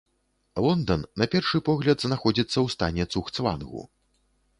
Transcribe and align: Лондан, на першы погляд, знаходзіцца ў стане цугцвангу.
Лондан, 0.65 1.03
на 1.21 1.27
першы 1.35 1.61
погляд, 1.67 1.97
знаходзіцца 2.05 2.53
ў 2.61 2.67
стане 2.75 3.03
цугцвангу. 3.13 3.85